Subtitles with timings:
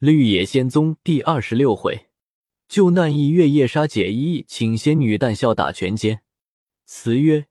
[0.00, 2.06] 绿野仙踪第二十六回，
[2.66, 6.22] 救难一月夜杀解衣，请仙女淡笑打拳间。
[6.86, 7.48] 词曰：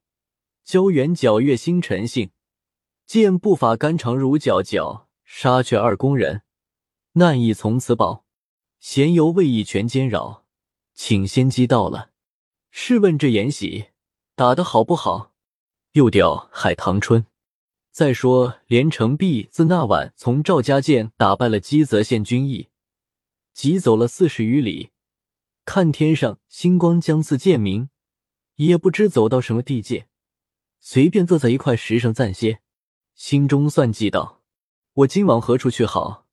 [0.64, 2.32] 胶原皎月星辰性，
[3.06, 5.06] 见步法肝肠如皎皎。
[5.24, 6.42] 杀却二宫人，
[7.12, 8.26] 难亦从此保。
[8.80, 10.48] 闲游未易拳间扰，
[10.96, 12.10] 请仙姬到了。
[12.72, 13.90] 试问这延禧
[14.34, 15.34] 打得好不好？
[15.92, 17.28] 又调海棠春。
[17.92, 22.70] 再说，连城璧自那晚从赵家涧打败了姬泽县军役，
[23.54, 24.92] 急走了四十余里，
[25.66, 27.90] 看天上星光将似见明，
[28.56, 30.08] 也不知走到什么地界，
[30.80, 32.62] 随便坐在一块石上暂歇，
[33.16, 34.42] 心中算计道。
[34.94, 36.28] 我今往何处去好？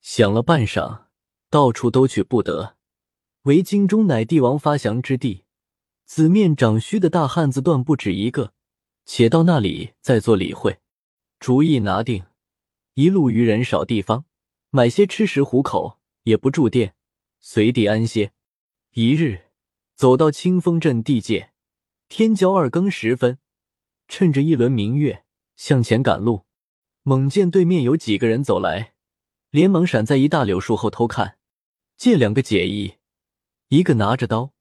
[0.00, 1.02] 想了半晌，
[1.50, 2.76] 到处都去不得，
[3.42, 5.44] 唯京中乃帝王发祥之地，
[6.06, 8.54] 紫面长须的大汉子断不止一个，
[9.04, 10.78] 且到那里再做理会。
[11.40, 12.24] 主意拿定，
[12.92, 14.26] 一路渔人少地方，
[14.68, 16.94] 买些吃食糊口，也不住店，
[17.40, 18.32] 随地安歇。
[18.92, 19.46] 一日，
[19.94, 21.52] 走到清风镇地界，
[22.10, 23.38] 天交二更时分，
[24.06, 25.24] 趁着一轮明月，
[25.56, 26.44] 向前赶路。
[27.04, 28.92] 猛见对面有几个人走来，
[29.48, 31.38] 连忙闪在一大柳树后偷看。
[31.96, 32.96] 见两个解义，
[33.68, 34.52] 一个拿着刀，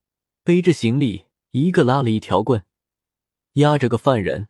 [0.46, 2.64] 背着行李；一个拉了一条棍，
[3.56, 4.48] 压着个犯人，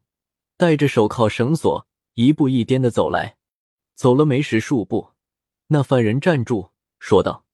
[0.57, 1.87] 戴着手铐绳索，
[2.21, 3.37] 一步一颠的走来。
[3.95, 5.11] 走了没十数步，
[5.67, 7.45] 那犯人站住，说道：“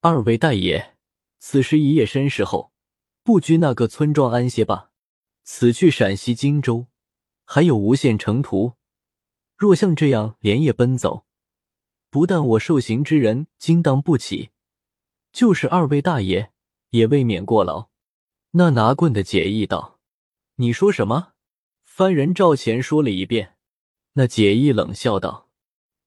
[0.00, 0.96] 二位大爷，
[1.38, 2.72] 此时一夜深时后，
[3.22, 4.90] 不拘那个村庄安歇吧。
[5.44, 6.88] 此去陕西荆州，
[7.46, 8.74] 还有无限程途。”
[9.56, 11.24] 若像这样连夜奔走，
[12.10, 14.50] 不但我受刑之人惊当不起，
[15.32, 16.52] 就是二位大爷
[16.90, 17.88] 也未免过劳。
[18.50, 20.00] 那拿棍的解意道
[20.56, 21.32] ：“你说什么？”
[21.82, 23.51] 番人赵钱说了一遍。
[24.14, 25.48] 那解意冷笑道：“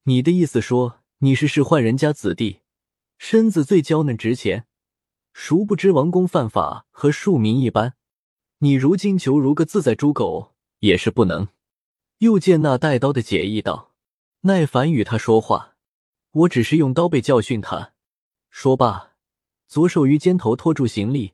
[0.04, 2.62] 你的意思说你是仕宦人家子弟，
[3.18, 4.68] 身子最娇嫩值钱，
[5.34, 7.96] 殊不知王公犯法和庶民一般。
[8.60, 11.48] 你如今求如个自在猪狗也是不能。”
[12.20, 13.94] 又见那带刀的解意道
[14.42, 15.76] ：“耐烦与他说话，
[16.32, 17.92] 我只是用刀背教训他。”
[18.50, 19.16] 说罢，
[19.68, 21.34] 左手于肩头托住行李，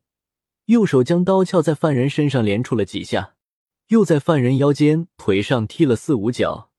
[0.66, 3.36] 右手将刀鞘在犯人身上连出了几下，
[3.90, 6.71] 又在犯人腰间、腿上踢了四五脚，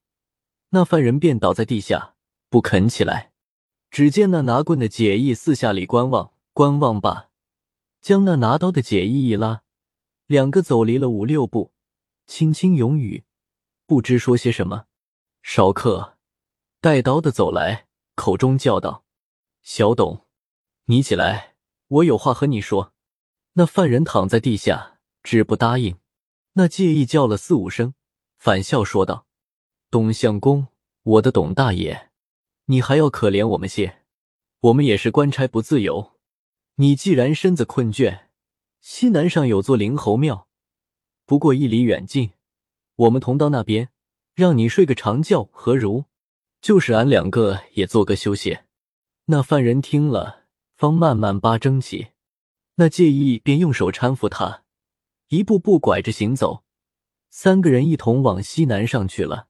[0.74, 2.14] 那犯人便倒在地下
[2.48, 3.32] 不肯起来。
[3.90, 7.28] 只见那拿棍的解义四下里观望，观望罢，
[8.00, 9.62] 将那拿刀的解义一拉，
[10.26, 11.72] 两个走离了五六步，
[12.26, 13.24] 轻轻勇语。
[13.86, 14.86] 不知说些什么，
[15.42, 16.16] 少客
[16.80, 19.04] 带刀的走来，口中叫道
[19.62, 20.26] ：“小董，
[20.86, 21.56] 你起来，
[21.88, 22.94] 我有话和你说。”
[23.54, 25.98] 那犯人躺在地下，只不答应。
[26.54, 27.92] 那介意叫了四五声，
[28.38, 29.26] 反笑说道
[29.92, 30.68] ：“董相公，
[31.02, 32.08] 我的董大爷，
[32.64, 33.98] 你还要可怜我们些？
[34.60, 36.12] 我们也是官差不自由。
[36.76, 38.20] 你既然身子困倦，
[38.80, 40.48] 西南上有座灵猴庙，
[41.26, 42.30] 不过一里远近。”
[42.96, 43.90] 我们同到那边，
[44.34, 46.06] 让你睡个长觉，何如？
[46.62, 48.60] 就是俺两个也做个休息。
[49.26, 52.12] 那犯人听了，方慢慢八争起。
[52.76, 54.62] 那介意便用手搀扶他，
[55.28, 56.64] 一步步拐着行走。
[57.28, 59.48] 三个人一同往西南上去了。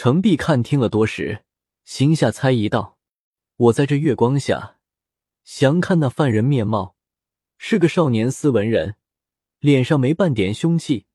[0.00, 1.42] 程璧看听了多时，
[1.84, 2.98] 心下猜疑道
[3.66, 4.76] ：“我在这月光下，
[5.42, 6.94] 详看那犯人面貌，
[7.56, 8.94] 是个少年斯文人，
[9.58, 11.06] 脸上没半点凶气。”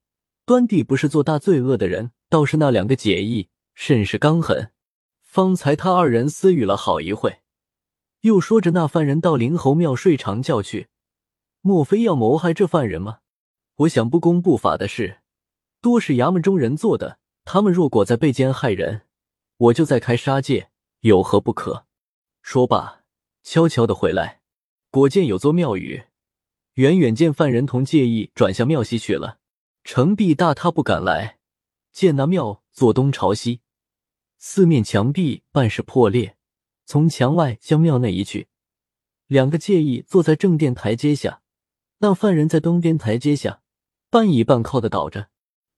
[0.45, 4.73] 端地不是做大罪恶的人，倒是那两个解义甚是刚狠。
[5.21, 7.39] 方才他二人私语了好一会，
[8.19, 10.89] 又说着那犯人到灵猴庙睡长觉去，
[11.61, 13.19] 莫非要谋害这犯人吗？
[13.75, 15.19] 我想不公不法的事，
[15.79, 17.19] 多是衙门中人做的。
[17.45, 19.03] 他们若果在背间害人，
[19.57, 20.69] 我就再开杀戒，
[21.01, 21.85] 有何不可？
[22.41, 23.03] 说罢，
[23.43, 24.41] 悄悄的回来，
[24.89, 26.03] 果见有座庙宇，
[26.75, 29.39] 远远见犯人同介意转向庙西去了。
[29.83, 31.39] 程璧大踏步赶来，
[31.91, 33.61] 见那庙坐东朝西，
[34.39, 36.37] 四面墙壁半是破裂。
[36.85, 38.47] 从墙外向庙内移去，
[39.27, 41.41] 两个介意坐在正殿台阶下，
[41.99, 43.61] 那犯人在东边台阶下，
[44.09, 45.29] 半倚半靠的倒着。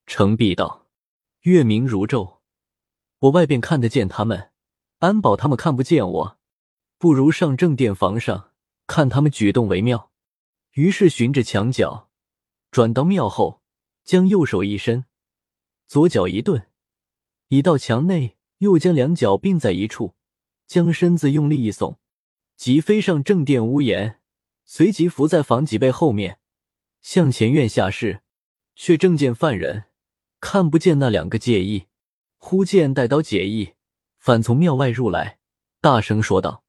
[0.07, 0.85] 程璧道
[1.45, 2.38] ：“月明如昼，
[3.19, 4.50] 我外边看得见他们，
[4.97, 6.39] 安保他们看不见我，
[6.97, 8.51] 不如上正殿房上
[8.88, 10.12] 看他们举动为妙。”
[10.74, 12.09] 于是循着墙角
[12.71, 13.62] 转到庙后。
[14.03, 15.06] 将右手一伸，
[15.88, 16.68] 左脚一顿，
[17.48, 20.13] 已到墙内，又将两脚并在一处，
[20.68, 21.98] 将身子用力一耸，
[22.56, 24.19] 即飞上正殿屋檐，
[24.63, 26.38] 随即伏在房脊背后面，
[27.01, 28.21] 向前院下视，
[28.75, 29.86] 却正见犯人
[30.47, 31.88] 看不见那两个介意。
[32.38, 33.74] 忽见带刀解意
[34.19, 35.39] 反从庙外入来，
[35.81, 36.63] 大声说道：“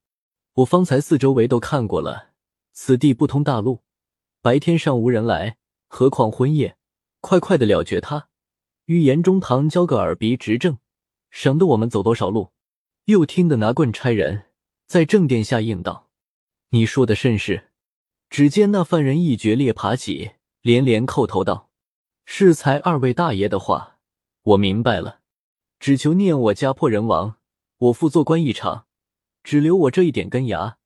[0.57, 2.31] 我方才四周围都看过了，
[2.73, 3.83] 此地不通大路，
[4.41, 5.59] 白天尚无人来，
[5.89, 6.79] 何况昏夜？
[7.21, 8.29] 快快的了绝他，
[8.87, 10.79] 与严中堂交个耳鼻执政，
[11.29, 12.53] 省得我们走多少路。
[13.05, 14.47] 又听得拿棍差人
[14.87, 16.09] 在正殿下应道
[16.71, 17.69] ：“你说的甚是？”
[18.31, 20.31] 只见那犯人一决裂爬起，
[20.63, 21.66] 连连叩头道
[22.29, 23.99] ：“适才二位大爷的话，
[24.43, 25.21] 我明白了。
[25.79, 27.37] 只求念我家破人亡，
[27.79, 28.87] 我父做官一场，
[29.43, 30.77] 只留我这一点根芽，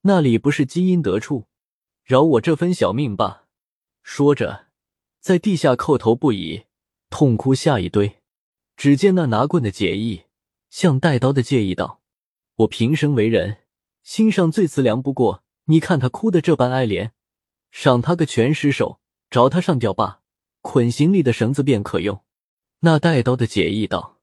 [0.00, 1.44] 那里不是积阴得处，
[2.02, 3.44] 饶我这分小命吧。”
[4.02, 4.66] 说着，
[5.20, 6.64] 在地下叩头不已，
[7.10, 8.16] 痛哭下一堆。
[8.76, 10.24] 只见那拿棍的解义
[10.70, 12.00] 向带刀的介意道
[12.56, 13.58] ：“我平生为人，
[14.02, 17.10] 心上最慈良不过。”你看他哭得这般哀怜，
[17.70, 20.22] 赏他个全尸首，找他上吊罢，
[20.70, 22.22] 捆行李的绳子便可用。
[22.80, 24.18] 那带刀的解意道：“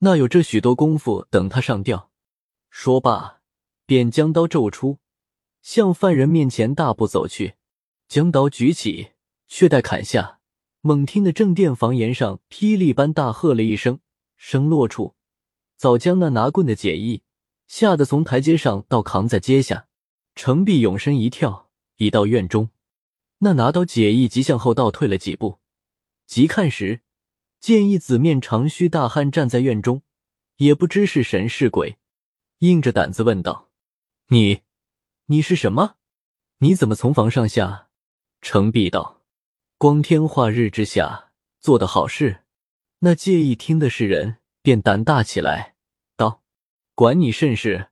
[0.00, 2.10] 那有这许多功夫等他上吊。”
[2.72, 3.42] 说罢，
[3.84, 4.96] 便将刀骤出，
[5.60, 7.56] 向犯人面前大步走去，
[8.08, 9.10] 将刀举起，
[9.46, 10.38] 却待砍下，
[10.80, 14.00] 猛听得正殿房檐上霹雳般大喝了一声，
[14.38, 15.14] 声落处，
[15.76, 17.24] 早将那拿棍的解意
[17.68, 19.86] 吓得从台阶上倒扛在阶下。
[20.34, 22.70] 程璧永身一跳，已到院中。
[23.40, 25.59] 那拿刀解义即向后倒退了几步，
[26.30, 27.00] 急看时，
[27.58, 30.02] 见一紫面长须大汉站在院中，
[30.58, 31.98] 也不知是神是鬼，
[32.60, 33.68] 硬着胆子问道
[34.30, 34.60] ：“你，
[35.26, 35.96] 你是什么？
[36.58, 37.88] 你怎么从房上下？”
[38.40, 39.24] 程璧道
[39.76, 42.44] ：“光天化日之下做的好事。”
[43.02, 45.74] 那介意听的是人，便胆大起来，
[46.16, 46.44] 道
[46.94, 47.88] ：“管你甚事，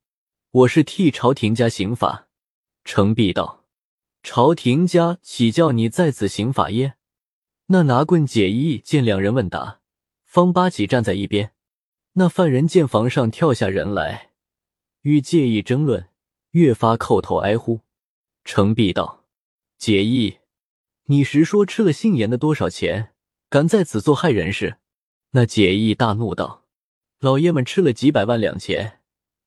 [0.52, 2.28] 我是替朝廷家行法。”
[2.86, 3.64] 程璧道
[4.22, 6.94] ：“朝廷家岂叫你在此行法耶？”
[7.70, 9.80] 那拿棍解义见两人问答，
[10.24, 11.52] 方八起站在一边。
[12.14, 14.30] 那犯人见房上跳下人来，
[15.02, 16.08] 与介意争论，
[16.52, 17.82] 越发叩头哀呼。
[18.42, 19.26] 程璧道
[19.76, 20.38] ：“解义，
[21.04, 23.12] 你实说吃了姓严的多少钱，
[23.50, 24.78] 敢在此做害人事？”
[25.32, 26.64] 那解义大怒道
[27.20, 29.00] ：“老爷们吃了几百万两钱，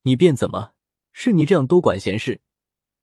[0.03, 0.73] 你便怎么？
[1.11, 2.41] 是你这样多管闲事？”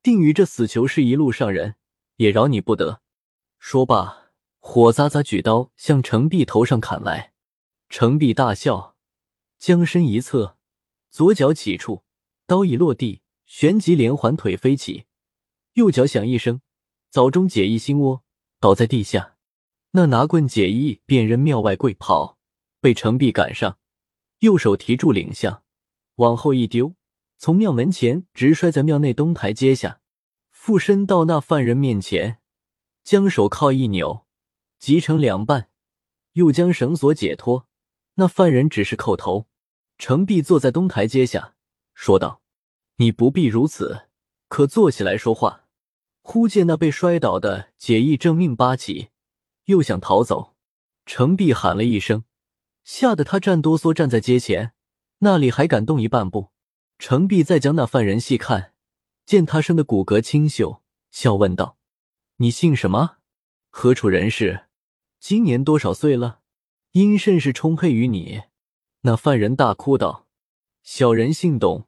[0.00, 1.74] 定与这死囚是一路上人，
[2.18, 3.02] 也饶你不得。
[3.58, 4.27] 说罢，
[4.58, 7.32] 火砸砸举刀向程璧头上砍来。
[7.88, 8.96] 程璧大笑，
[9.58, 10.58] 将身一侧，
[11.10, 12.04] 左脚起处，
[12.46, 15.06] 刀已落地，旋即连环腿飞起，
[15.72, 16.60] 右脚响一声，
[17.10, 18.22] 早中解义心窝，
[18.60, 19.36] 倒在地下。
[19.92, 22.38] 那拿棍解义便扔庙外跪跑，
[22.80, 23.78] 被程璧赶上，
[24.40, 25.62] 右手提住领相，
[26.16, 26.94] 往后一丢。
[27.38, 30.00] 从庙门前直摔在庙内东台阶下，
[30.50, 32.40] 附身到那犯人面前，
[33.02, 34.26] 将手铐一扭，
[34.78, 35.70] 集成两半，
[36.32, 37.66] 又将绳索解脱。
[38.14, 39.46] 那犯人只是叩头。
[39.98, 41.54] 程璧坐在东台阶下，
[41.92, 42.40] 说道
[42.96, 44.08] ：“你不必如此，
[44.48, 45.64] 可坐起来说话。”
[46.22, 49.08] 忽见那被摔倒的解义正命八起，
[49.64, 50.54] 又想逃走。
[51.06, 52.24] 程璧喊了一声，
[52.84, 54.74] 吓得他站哆嗦，站在阶前，
[55.18, 56.50] 那里还敢动一半步。
[56.98, 58.74] 程璧再将那犯人细看，
[59.24, 61.78] 见他生的骨骼清秀，笑问道
[62.36, 63.16] ：“你姓什么？
[63.70, 64.67] 何处人士？
[65.20, 66.40] 今年多少岁了？
[66.92, 68.42] 因甚是充沛于你？”
[69.02, 70.26] 那犯人大哭道
[70.82, 71.86] ：“小人姓董，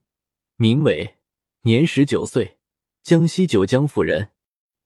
[0.56, 1.16] 名伟，
[1.62, 2.58] 年十九岁，
[3.02, 4.30] 江西九江府人。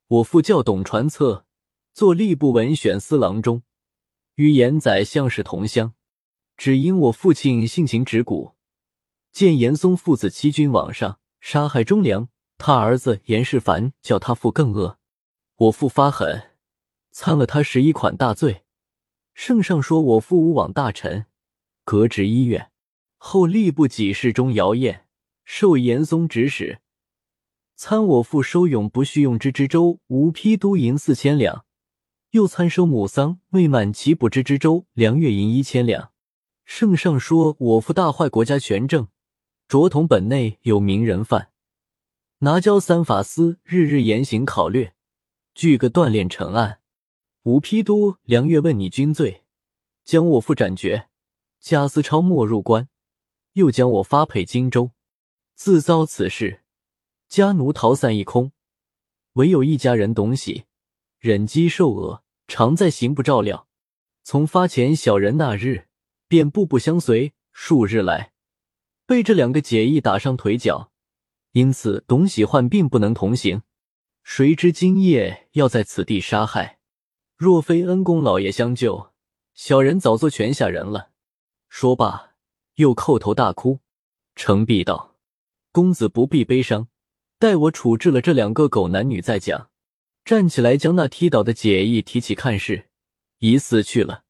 [0.06, 1.46] 我父叫董传策，
[1.92, 3.62] 做吏部文选司郎中，
[4.36, 5.94] 与严宰相是同乡。
[6.56, 8.52] 只因我父亲性情直骨。”
[9.32, 14.98] 见严嵩父子欺君罔上，杀害忠良，他儿子严世蕃叫他父更恶。
[15.56, 16.53] 我父发狠，
[17.16, 18.64] 参了他十一款大罪。
[19.34, 21.26] 圣上说我父无往大臣，
[21.84, 22.72] 革职医院。
[23.16, 25.06] 后吏部给事中姚燕
[25.44, 26.80] 受严嵩指使，
[27.76, 31.64] 参我父收永不叙用之知州吴丕都银四千两，
[32.32, 36.10] 又参收母丧未满其补之知州梁月银一千两。
[36.64, 39.06] 圣上说我父大坏国家权政。
[39.68, 41.50] 卓统本内有名人犯，
[42.40, 44.94] 拿交三法司日日严刑考略，
[45.54, 46.80] 据个锻炼成案。
[47.44, 49.44] 吴丕都梁月问你君罪，
[50.02, 51.10] 将我父斩决。
[51.60, 52.88] 贾思超没入关，
[53.52, 54.92] 又将我发配荆州。
[55.54, 56.62] 自遭此事，
[57.28, 58.52] 家奴逃散一空，
[59.34, 60.64] 唯有一家人董喜
[61.18, 63.68] 忍饥受饿，常在刑部照料。
[64.22, 65.88] 从发遣小人那日，
[66.26, 68.32] 便步步相随，数日来。
[69.04, 70.90] 被这两个解义打伤腿脚，
[71.52, 73.60] 因此董喜焕并不能同行。
[74.22, 76.78] 谁知今夜要在此地杀害，
[77.36, 79.10] 若非恩公老爷相救，
[79.54, 81.10] 小人早做泉下人了。
[81.68, 82.34] 说罢，
[82.76, 83.80] 又叩头大哭。
[84.36, 85.16] 程璧道
[85.72, 86.88] ：“公子不必悲伤，
[87.38, 89.70] 待我处置了这两个狗男女再讲。
[90.24, 92.88] 站起来，将那踢倒的解义提起看视，
[93.38, 94.22] 已死去了。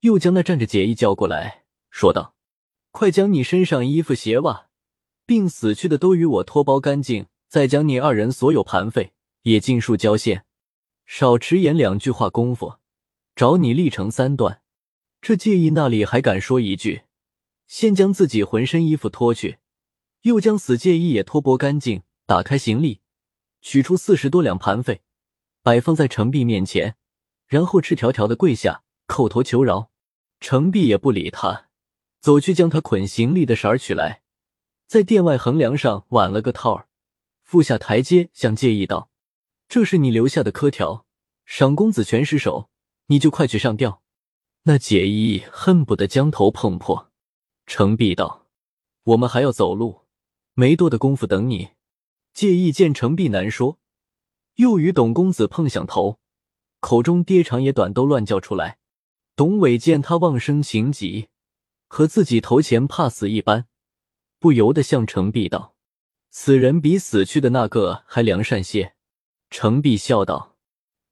[0.00, 2.34] 又将那站着解义叫过来，说道
[2.90, 4.66] ：“快将你身上衣服鞋袜，
[5.24, 10.44] 并死去的都与我脱包干净，再将你二人所有盘费也尽数交现。
[11.12, 12.76] 少迟延两句话功夫，
[13.34, 14.62] 找你立成三段。”
[15.20, 17.02] 这介意那里还敢说一句？
[17.66, 19.58] 先将自己浑身衣服脱去，
[20.22, 23.00] 又将死介意也脱剥干净，打开行李，
[23.60, 25.02] 取出四十多两盘费。
[25.64, 26.94] 摆放在程璧面前，
[27.48, 29.90] 然后赤条条的跪下，叩头求饶。
[30.38, 31.66] 程璧也不理他，
[32.20, 34.22] 走去将他捆行李的绳儿取来，
[34.86, 36.86] 在殿外横梁上挽了个套儿，
[37.42, 39.10] 复下台阶，向介意道
[39.70, 41.06] ：“这是你留下的科条，
[41.44, 42.68] 赏公子全尸首，
[43.06, 44.02] 你就快去上吊。”
[44.66, 47.12] 那解意恨不得将头碰破。
[47.66, 48.48] 程璧道
[49.04, 50.00] ：“我们还要走路，
[50.54, 51.68] 没多的功夫等你。”
[52.34, 53.78] 介意见程璧难说。
[54.56, 56.18] 又与董公子碰响头，
[56.80, 58.78] 口中爹长也短都乱叫出来。
[59.36, 61.28] 董伟见他望生情急，
[61.86, 63.68] 和自己头前怕死一般，
[64.40, 65.76] 不由得向程璧道
[66.30, 68.94] ：“此人比死去的那个还良善些。”
[69.50, 70.56] 程璧笑道：“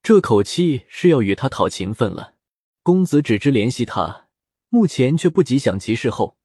[0.02, 2.34] 这口气是要与他讨情分了。
[2.82, 4.28] 公子只知怜惜他，
[4.68, 6.38] 目前却不及想其事后。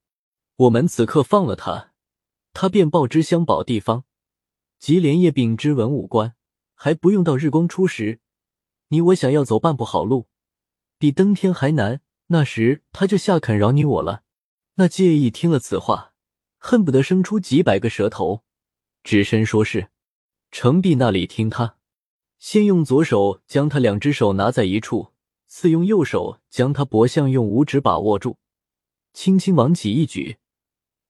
[0.55, 1.93] 我们此刻放了他，
[2.51, 4.03] 他便报知相保地方，
[4.79, 6.35] 即连夜禀知文武官。”
[6.75, 8.19] 还不用到日光初时，
[8.89, 10.27] 你我想要走半步好路，
[10.97, 12.01] 比登天还难。
[12.27, 14.23] 那时他就下肯饶你我了。
[14.75, 16.13] 那介意听了此话，
[16.57, 18.43] 恨不得生出几百个舌头，
[19.01, 19.91] 只身说是。
[20.51, 21.77] 程璧那里听他，
[22.43, 25.13] 先用左手将他两只手拿在一处，
[25.47, 28.35] 次用右手将他脖项用五指把握住，
[29.13, 30.39] 轻轻往起一举，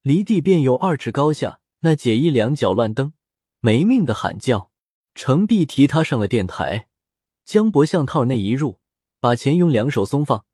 [0.02, 1.58] 离地便有二尺高下。
[1.80, 3.14] 那解衣两脚乱蹬，
[3.58, 4.70] 没命的喊叫。
[5.16, 6.86] 程璧提他上了殿台，
[7.44, 8.78] 将脖项套内一入，
[9.18, 10.46] 把钱用两手松放，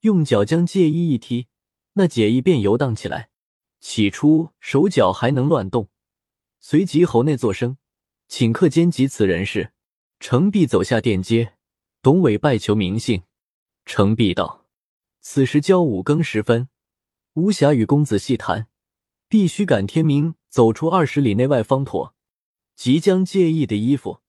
[0.00, 1.46] 用脚将戒衣一踢，
[1.92, 3.30] 那解衣便游荡起来。
[3.78, 5.88] 起初手脚还能乱动，
[6.58, 7.76] 随即喉内作声，
[8.28, 9.70] 顷刻间及此人事。
[10.20, 11.54] 程璧走下殿阶，
[12.02, 13.22] 董伟拜求明信。
[13.84, 14.66] 程璧道
[15.20, 16.68] ：“此时交五更时分，
[17.34, 18.68] 无暇与公子细谈，
[19.28, 22.14] 必须赶天明走出二十里内外方妥。”
[22.74, 24.20] 即将介意的衣服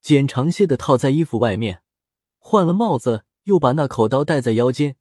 [0.00, 1.82] 剪长些的套在衣服外面，
[2.38, 4.96] 换了帽子，又把那口刀戴在腰间，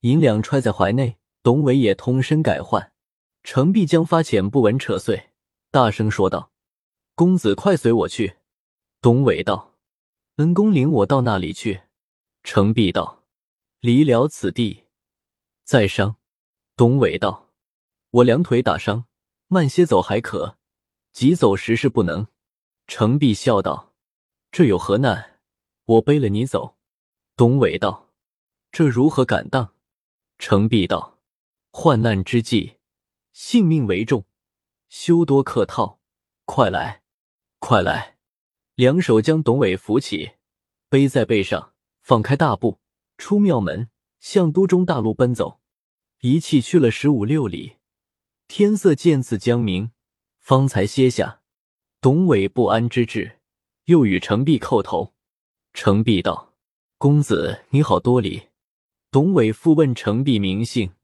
[0.00, 1.18] 银两揣在怀内。
[1.44, 2.92] 董伟也通身改换。
[3.42, 5.30] 程璧将发浅布纹扯碎，
[5.72, 6.52] 大声说道
[7.16, 8.36] ：“公子快随我去。”
[9.02, 9.74] 董伟道
[10.38, 11.82] ：“恩公领我到那里去？”
[12.44, 13.24] 程璧道
[13.80, 14.84] ：“离了此地，
[15.64, 16.18] 再伤。”
[16.76, 17.50] 董伟道
[18.10, 19.06] ：“我两腿打伤，
[19.48, 20.56] 慢些走还可。”
[21.10, 22.28] 急走时是不能。
[22.86, 23.92] 程璧笑道
[24.52, 25.40] ：“这有何难？
[25.84, 26.76] 我背了你走。”
[27.34, 28.08] 董伟道
[28.70, 29.74] ：“这如何敢当？”
[30.38, 31.18] 程璧道
[31.72, 32.78] ：“患难之际，
[33.32, 34.24] 性命为重，
[34.88, 35.98] 休多客套。
[36.44, 37.02] 快来，
[37.58, 38.18] 快来！”
[38.74, 40.32] 两手将董伟扶起，
[40.88, 42.80] 背在背上，放开大步
[43.18, 45.60] 出庙门，向都中大路奔走。
[46.20, 47.76] 一气去了十五六里，
[48.48, 49.90] 天色渐次将明。
[50.38, 51.42] 方才歇下，
[52.00, 53.38] 董伟不安之至，
[53.84, 55.14] 又与程璧叩头。
[55.72, 56.54] 程璧道
[56.98, 58.48] ：“公子你好多礼。”
[59.12, 60.94] 董伟复问程璧名姓，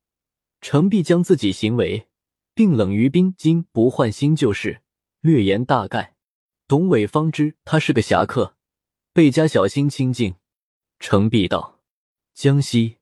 [0.60, 2.08] 程璧将自己行为，
[2.54, 4.82] 并冷于冰今不换新旧事，
[5.20, 6.16] 略言大概。
[6.68, 8.54] 董伟方知他是个侠客，
[9.14, 10.34] 倍加小心清静。
[10.98, 11.80] 程璧道
[12.34, 12.98] ：“江西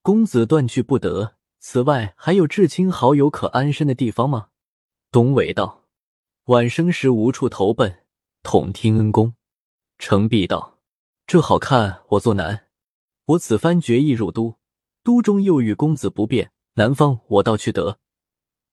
[0.00, 4.48] 公子断去不得，此外还有至亲好友可安身的地方吗？”
[5.12, 5.84] 董伟道
[6.48, 8.06] ：“晚生时无处投奔，
[8.42, 9.34] 统听恩公。”
[9.98, 10.78] 程璧道
[11.26, 12.68] ：“这好看，我做难。
[13.26, 14.56] 我此番决意入都，
[15.04, 17.98] 都中又遇公子不便，南方我倒去得，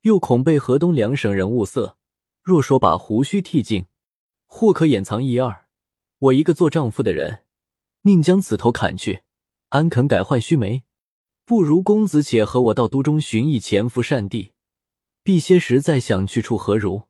[0.03, 1.97] 又恐被河东两省人物色。
[2.41, 3.85] 若说把胡须剃净，
[4.49, 5.67] 或可掩藏一二。
[6.17, 7.43] 我一个做丈夫的人，
[8.01, 9.21] 宁将此头砍去，
[9.69, 10.83] 安肯改换须眉？
[11.45, 14.51] 不如公子且和我到都中寻一潜伏善地。”
[15.23, 17.03] 避些时再想去处何如？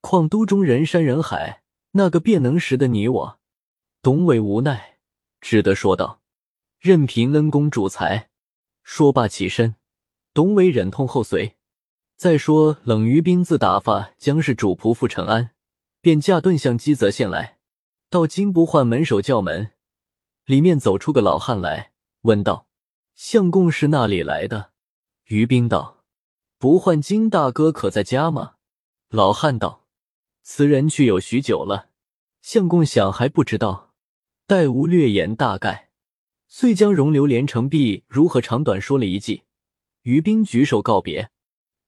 [0.00, 3.40] 况都中人山人海，那个便能识得你我。
[4.00, 4.98] 董伟无奈，
[5.40, 6.22] 只得说道
[6.78, 8.30] ：“任凭恩公主裁。”
[8.84, 9.74] 说罢起身。
[10.32, 11.56] 董伟忍痛后随。
[12.16, 15.50] 再说冷于冰自打发将士主仆赴长安，
[16.00, 17.58] 便驾盾向积泽县来。
[18.10, 19.72] 到金不换门首叫门，
[20.46, 22.66] 里面走出个老汉来，问道
[23.14, 24.72] ：“相公是那里来的？”
[25.26, 26.04] 于兵道。
[26.58, 28.54] 不换金大哥可在家吗？
[29.10, 29.86] 老汉道
[30.42, 31.90] ：“此人去有许久了，
[32.42, 33.94] 相公想还不知道，
[34.44, 35.90] 待吾略言大概。
[36.48, 39.44] 遂将容留连城璧如何长短说了一记。
[40.02, 41.30] 于兵举手告别，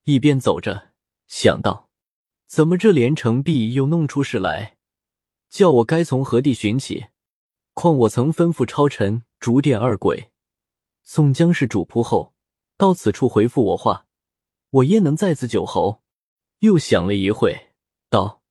[0.05, 0.91] 一边走着，
[1.27, 1.89] 想到：
[2.51, 4.75] 怎么这连城璧又弄出事来？
[5.49, 7.05] 叫我该从何地寻起？
[7.73, 10.31] 况我曾吩咐超尘、逐殿二鬼
[11.01, 12.33] 送江氏主仆后，
[12.75, 14.05] 到此处回复我话，
[14.69, 16.03] 我焉能在此久候？
[16.59, 17.69] 又想了一会，
[18.09, 18.41] 道：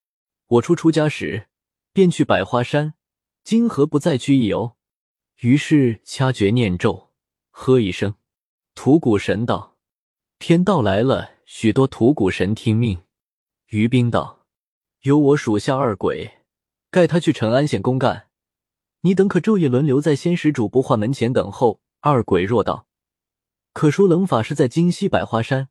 [0.47, 1.49] 我初出家时，
[1.93, 2.95] 便去百花山，
[3.45, 4.79] 今何不再去一游？
[5.41, 7.11] 于是掐诀念咒，
[7.51, 8.15] 喝一声
[8.75, 9.77] “土谷神道”，
[10.41, 13.03] 天道来了，许多土谷神听命。
[13.71, 14.47] 于冰道
[15.03, 16.39] ：“有我属下二鬼，
[16.91, 18.29] 盖他去成安县公干，
[19.03, 22.89] 你等可昼夜轮流在仙石主不化门前等候。”二鬼若道
[23.73, 25.69] ：“可说冷法师在京西百花山，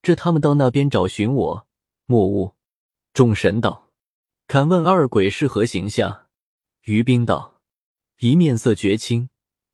[0.00, 1.66] 这他们到那边找寻我，
[2.06, 2.54] 莫误。”
[3.12, 3.90] 众神道
[4.46, 6.28] ：“敢问二鬼是何形象？”
[6.84, 7.60] 于冰道。
[8.20, 9.28] 一面色绝青，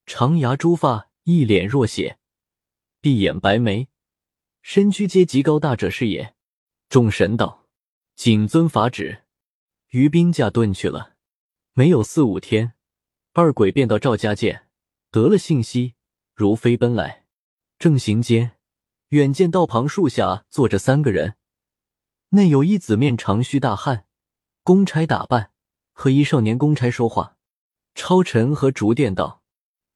[0.07, 2.19] 长牙朱发，一脸若血，
[3.01, 3.89] 闭眼白眉，
[4.63, 6.36] 身躯皆极高大者是也。
[6.89, 7.67] 众神道
[8.15, 9.23] ：“谨遵法旨。”
[9.91, 11.15] 于兵驾遁去了。
[11.73, 12.73] 没有四五天，
[13.33, 14.69] 二鬼便到赵家见，
[15.11, 15.95] 得了信息，
[16.35, 17.27] 如飞奔来。
[17.79, 18.53] 正行间，
[19.09, 21.37] 远见道旁树下坐着三个人，
[22.31, 24.07] 内有一紫面长须大汉，
[24.63, 25.53] 公差打扮，
[25.93, 27.37] 和一少年公差说话。
[27.95, 29.43] 超尘和竹电道：“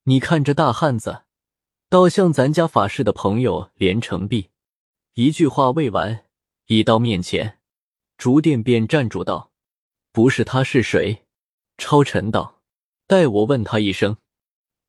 [0.05, 1.23] 你看这大汉子，
[1.89, 4.51] 倒像咱家法师的朋友连城璧。”
[5.15, 6.25] 一句话未完，
[6.71, 7.59] 已到面前，
[8.17, 9.51] 竹电便站住道
[10.13, 11.27] ：“不是他是谁？”
[11.77, 12.63] 超尘道
[13.09, 14.19] ：“待我问他一声。”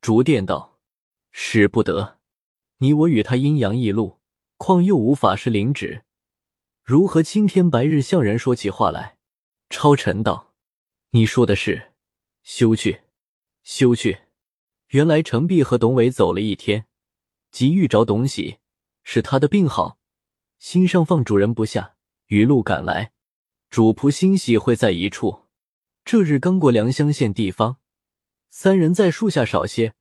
[0.00, 0.78] 竹电道
[1.32, 2.20] ：“使不得，
[2.78, 4.20] 你我与他阴阳异路，
[4.58, 6.04] 况又无法师灵旨，
[6.84, 9.18] 如何青天白日向人说起话来？”
[9.68, 10.54] 超尘道
[11.10, 11.90] ：“你说的是。”
[12.44, 13.00] 休去，
[13.64, 14.20] 休去！
[14.90, 16.86] 原来程璧和董伟走了一天，
[17.50, 18.58] 急欲找董喜，
[19.02, 19.98] 是他的病好，
[20.62, 21.96] 心上放主人不下，
[22.28, 23.10] 雨路赶来。
[23.68, 25.46] 主仆欣喜会在一处。
[26.04, 27.78] 这日刚过良乡县地方，
[28.48, 29.94] 三人在树下少歇，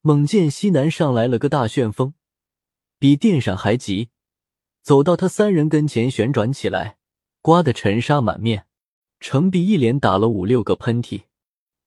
[0.00, 2.14] 猛见西南上来了个大旋风，
[3.00, 4.10] 比电闪还急，
[4.82, 6.98] 走到他三人跟前旋转起来，
[7.42, 8.66] 刮得尘沙满面。
[9.18, 11.22] 程璧一连打了五六个喷嚏。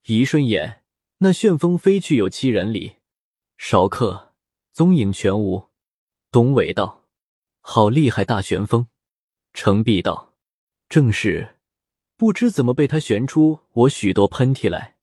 [0.04, 0.82] 一瞬眼，
[1.18, 2.96] 那旋风飞去有七人里，
[3.56, 4.34] 少客
[4.70, 5.70] 踪影全无。
[6.30, 7.01] 董伟道
[7.62, 8.88] ：“好厉害，大旋风！”
[9.54, 10.34] 程璧道
[10.90, 11.56] ：“正是，
[12.16, 14.96] 不知怎么被他旋出我许多喷嚏来。”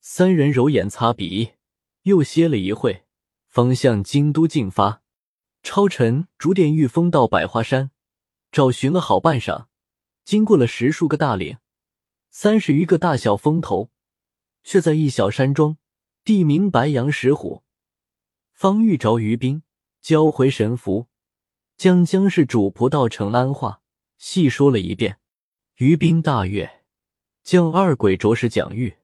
[0.00, 1.52] 三人揉眼擦鼻，
[2.02, 3.04] 又歇了一会，
[3.48, 5.02] 方向京都进发。
[5.62, 7.90] 超尘、逐点御风到百花山，
[8.50, 9.66] 找寻了好半晌，
[10.24, 11.58] 经过了十数个大岭，
[12.30, 13.90] 三十余个大小峰头。
[14.66, 15.76] 却在一小山庄，
[16.24, 17.62] 地名白羊石虎，
[18.54, 19.62] 方遇着于冰，
[20.00, 21.06] 交回神符，
[21.76, 23.80] 将江氏主仆道成安话
[24.18, 25.18] 细说了一遍。
[25.76, 26.84] 于兵大悦，
[27.42, 28.96] 将二鬼着实讲谕。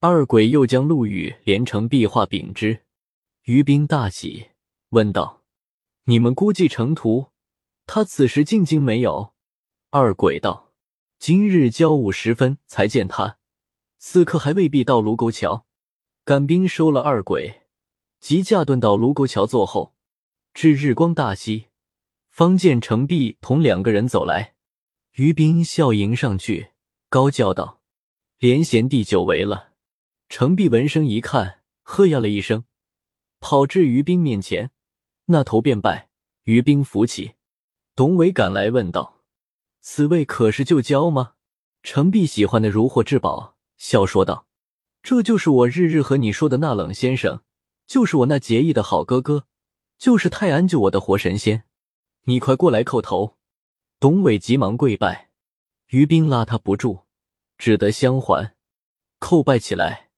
[0.00, 2.84] 二鬼又将陆羽连成壁画禀之。
[3.44, 4.48] 于兵大喜，
[4.90, 5.42] 问道
[6.04, 7.32] ：“你们估计成图，
[7.86, 9.34] 他此时进京没有？”
[9.90, 10.72] 二鬼道
[11.18, 13.38] ：“今日交午时分才见他。”
[13.98, 15.66] 此刻还未必到卢沟桥，
[16.24, 17.62] 赶兵收了二鬼，
[18.20, 19.94] 即驾遁到卢沟桥坐后，
[20.52, 21.65] 至日光大西，
[22.36, 24.56] 方见程璧同两个人走来。
[25.12, 26.72] 于斌笑迎上去，
[27.08, 27.80] 高叫道
[28.36, 29.72] ：“连贤弟久违了。”
[30.28, 32.64] 程璧闻声一看，喝呀了一声，
[33.40, 34.70] 跑至于斌面前，
[35.28, 36.10] 那头便拜。
[36.42, 37.36] 于斌扶起，
[37.94, 39.22] 董伟赶来问道
[39.80, 41.32] ：“此位可是旧交吗？”
[41.82, 43.56] 程璧喜欢的如获至宝。
[43.78, 44.46] 笑说道
[45.02, 47.40] ：“这就是我日日和你说的那冷先生，
[47.86, 49.46] 就是我那结义的好哥哥，
[49.96, 51.64] 就是泰安救我的活神仙。
[52.26, 53.36] 你快过来叩头。”
[53.98, 55.30] 董伟急忙跪拜，
[55.86, 57.04] 于兵拉他不住，
[57.56, 58.54] 只得相还，
[59.18, 60.10] 叩拜起来。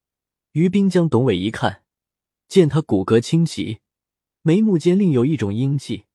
[0.52, 1.84] 于兵将董伟一看，
[2.48, 3.78] 见他骨骼清奇，
[4.42, 6.06] 眉目间另有一种英气，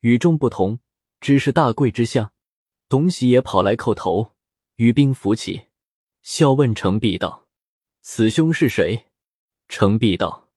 [0.00, 0.80] 与众不同，
[1.20, 2.32] 只是大贵之相。
[2.88, 4.32] 董喜也跑来叩头，
[4.76, 5.66] 于兵扶起。
[6.22, 7.46] 笑问程璧道
[8.00, 9.06] ：“此兄是谁？”
[9.68, 10.48] 程璧道：“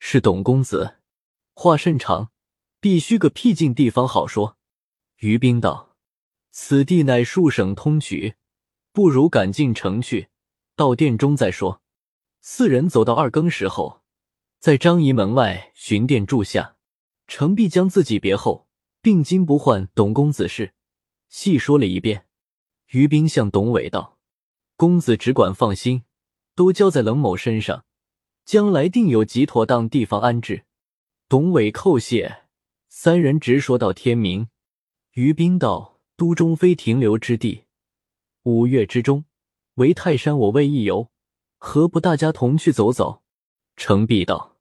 [0.00, 0.96] 是董公子。”
[1.54, 2.32] 话甚长，
[2.80, 4.56] 必须个僻静地方好说。
[5.18, 5.96] 于冰道
[6.50, 8.34] ：“此地乃数省通衢，
[8.92, 10.28] 不如赶进城去，
[10.74, 11.82] 到殿中再说。”
[12.40, 14.00] 四人走到二更时候，
[14.58, 16.76] 在张仪门外寻店住下。
[17.28, 18.66] 程璧将自己别后，
[19.02, 20.74] 病金不换董公子事
[21.28, 22.26] 细说了一遍。
[22.88, 24.18] 于冰向董伟道
[24.76, 26.02] ：“公子只管放心，
[26.56, 27.84] 都交在冷某身上，
[28.44, 30.64] 将来定有极妥当地方安置。”
[31.28, 32.46] 董伟叩谢，
[32.92, 34.48] 三人直说到天明。
[35.12, 37.64] 于冰道：“都中非停留之地，
[38.42, 39.24] 五岳之中，
[39.74, 41.08] 唯泰山我未一游，
[41.56, 43.22] 何不大家同去走走？”
[43.76, 44.58] 程璧道：“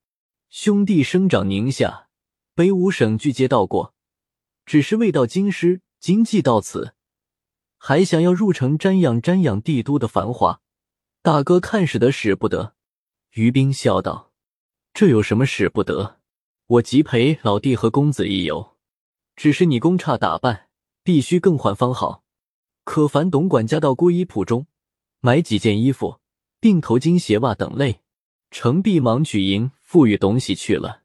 [0.48, 2.08] 兄弟生长宁夏，
[2.54, 3.96] 北五省俱皆到过，
[4.63, 6.94] 只是未到京师，今既到此，
[7.78, 10.62] 还想要入城瞻仰瞻仰帝都的繁华。
[11.24, 12.76] 大哥看使得使不得。”
[13.34, 14.32] 于冰笑道
[14.94, 16.18] ：“这有什么使不得？”
[16.69, 18.77] 我即陪老弟和公子一游，
[19.36, 20.69] 只是你公差打扮，
[21.01, 22.23] 必须更换方好。
[22.84, 24.67] 可烦董管家到孤衣铺中
[25.19, 26.19] 买几件衣服，
[26.60, 28.01] 并头巾、鞋袜等类。
[28.51, 31.01] 程璧忙取银，付与董喜去了。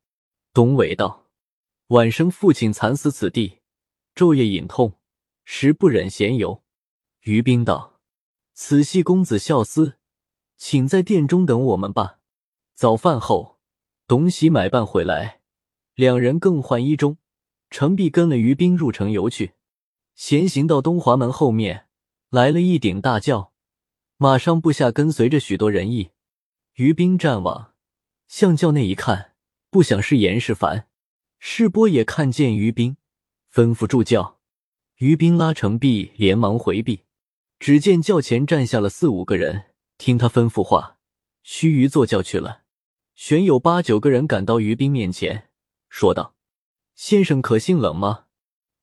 [0.52, 1.28] 董伟道
[1.88, 3.60] ：“晚生父亲惨死此地，
[4.14, 4.98] 昼夜隐痛，
[5.44, 6.62] 实不忍闲游。”
[7.24, 8.00] 于冰道
[8.52, 9.94] ：“此系公子孝思，
[10.58, 12.18] 请在殿中等我们吧。”
[12.76, 13.58] 早饭后，
[14.06, 15.40] 董喜买办回来。
[15.94, 17.18] 两人更换衣中，
[17.70, 19.52] 程璧跟了于兵入城游去。
[20.14, 21.86] 闲行到东华门后面，
[22.30, 23.52] 来了一顶大轿，
[24.16, 26.10] 马上部下跟随着许多人役。
[26.74, 27.74] 于兵站往
[28.26, 29.34] 向轿内一看，
[29.70, 30.86] 不想是严世蕃。
[31.38, 32.96] 世波也看见于兵，
[33.52, 34.40] 吩咐助轿。
[34.96, 37.02] 于兵拉程璧，连忙回避。
[37.60, 39.66] 只见轿前站下了四五个人，
[39.98, 40.98] 听他吩咐话，
[41.42, 42.62] 须臾坐轿去了。
[43.14, 45.50] 旋有八九个人赶到于兵面前。
[45.94, 46.34] 说道
[46.96, 48.24] ：“先生可姓冷吗？”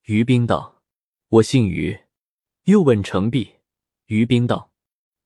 [0.08, 0.82] 于冰道
[1.28, 2.00] ：“我姓于。”
[2.64, 3.56] 又问程璧，
[4.06, 4.72] 于冰道：“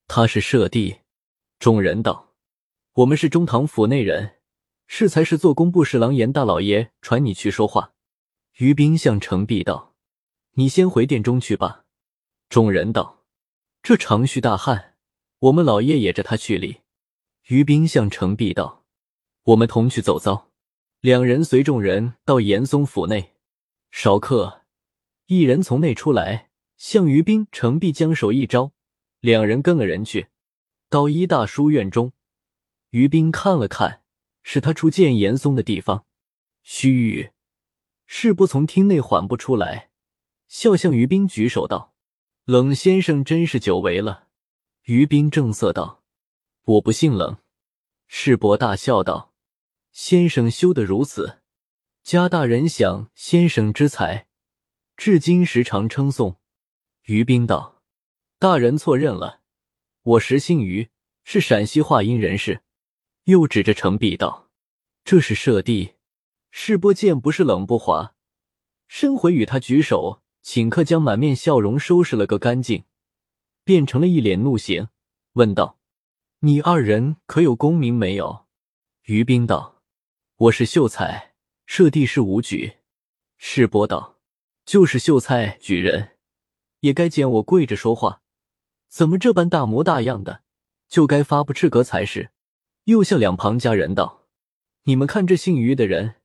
[0.08, 1.02] 他是舍弟。”
[1.60, 2.34] 众人道
[2.94, 4.40] ：“我们是中堂府内人，
[4.88, 7.94] 适才是做工部侍郎严大老爷传你去说话。”
[8.58, 9.94] 于冰向程璧道
[10.58, 11.84] ：“你先回殿中去吧。”
[12.50, 13.22] 众人道
[13.84, 14.96] ：“这长须大汉，
[15.38, 16.80] 我们老爷也着他去哩。”
[17.46, 18.84] 于冰向程璧道
[19.54, 20.45] ：“我们同去走遭。”
[21.06, 23.36] 两人随众人到严嵩府内，
[23.92, 24.62] 少客，
[25.26, 28.72] 一人从内出来，向于冰、程璧将手一招，
[29.20, 30.26] 两人跟了人去，
[30.88, 32.12] 到一大书院中，
[32.90, 34.02] 于冰看了看，
[34.42, 36.06] 是他初见严嵩的地方。
[36.64, 37.30] 须臾，
[38.06, 39.90] 事不从厅内缓不出来，
[40.48, 41.94] 笑向于冰举手道
[42.46, 44.26] ：“冷先生真是久违了。”
[44.86, 46.02] 于冰正色道
[46.66, 47.38] ：“我不姓冷。”
[48.08, 49.35] 世伯大笑道。
[49.98, 51.38] 先生修得如此，
[52.02, 54.26] 家大人想先生之才，
[54.94, 56.36] 至今时常称颂。
[57.04, 57.80] 于冰道
[58.38, 59.40] ：“大人错认了，
[60.02, 60.90] 我实姓于，
[61.24, 62.60] 是陕西华阴人士。”
[63.24, 64.50] 又指着程璧道
[65.02, 65.94] ：“这是舍弟。”
[66.52, 68.14] 世波见不是冷不华，
[68.88, 72.84] 申回与他举手，顷刻将满面笑容收拾了个干净，
[73.64, 74.88] 变成了一脸怒形，
[75.32, 75.78] 问道
[76.40, 78.44] ：“你二人可有功名没有？”
[79.04, 79.75] 于冰道。
[80.38, 81.32] 我是秀才，
[81.64, 82.74] 设地是武举。
[83.38, 84.18] 世伯道
[84.66, 86.10] ：“就是秀才举人，
[86.80, 88.20] 也该见我跪着说话，
[88.86, 90.42] 怎么这般大模大样的？
[90.88, 92.32] 就该发布斥格才是。”
[92.84, 94.26] 又向两旁家人道
[94.84, 96.16] ：“你们看这姓于的人，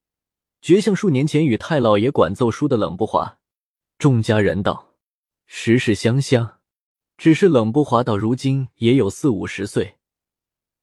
[0.62, 3.40] 绝像数年前与太老爷管奏书的冷不华。”
[3.98, 4.94] 众家人道
[5.48, 6.60] ：“实是相像，
[7.16, 10.00] 只是冷不华到如今也有四五十岁，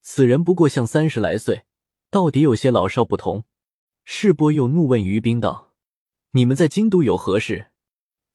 [0.01, 1.64] 此人不过像三十来岁。”
[2.11, 3.44] 到底有些老少不同。
[4.05, 5.75] 世波又怒问于冰道
[6.33, 7.71] ：“你们在京都有何事？”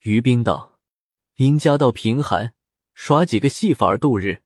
[0.02, 0.80] 于冰道
[1.38, 2.54] ：“因家道贫寒，
[2.94, 4.44] 耍几个戏法度日。”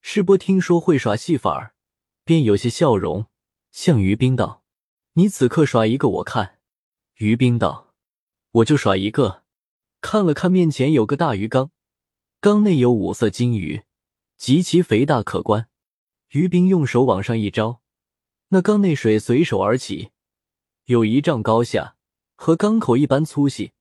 [0.00, 1.74] 世波听说会耍戏法，
[2.24, 3.26] 便有些笑容，
[3.72, 4.62] 向于冰道
[5.14, 6.60] ：“你此刻耍一个我看。”
[7.18, 7.94] 于冰道
[8.52, 9.42] ：“我就耍一个。”
[10.00, 11.72] 看了看面前有个大鱼缸，
[12.40, 13.82] 缸内有五色金鱼，
[14.36, 15.68] 极其肥大可观。
[16.28, 17.80] 于冰用手往上一招。
[18.48, 20.10] 那缸内水随手而起，
[20.84, 21.96] 有一丈高下，
[22.34, 23.72] 和缸口一般粗细，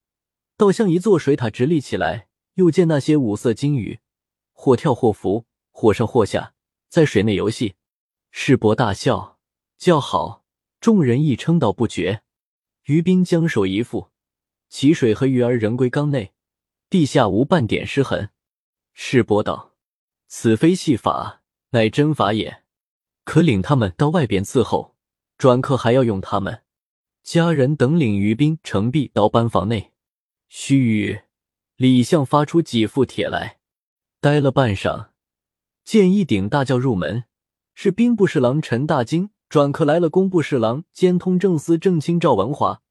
[0.57, 2.27] 倒像一座水塔直立起来。
[2.55, 3.99] 又见那些五色金鱼，
[4.51, 6.55] 或跳或浮，或上或下，
[6.89, 7.75] 在水内游戏。
[8.31, 9.37] 世伯大笑，
[9.77, 10.43] 叫好，
[10.81, 12.23] 众人亦称道不绝。
[12.85, 14.09] 于斌将手一覆，
[14.69, 16.33] 其水和鱼儿仍归缸内，
[16.89, 18.31] 地下无半点湿痕。
[18.93, 19.75] 世伯道
[20.27, 22.63] ：“此非戏法，乃真法也。”
[23.27, 24.95] 可领他们到外边伺候，
[25.37, 26.63] 转客还要用他们。
[27.25, 29.91] 家人等领于兵程璧到班房内。
[30.47, 31.23] 须臾，
[31.75, 33.59] 李相发出几副帖来，
[34.21, 35.09] 待了半晌，
[35.83, 37.25] 见一顶大轿入门，
[37.75, 42.81] 是兵部侍郎陈大京，转客来了工部侍郎兼通政司正卿赵文华，